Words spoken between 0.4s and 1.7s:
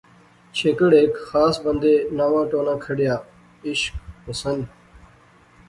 چھیکڑ ہیک خاص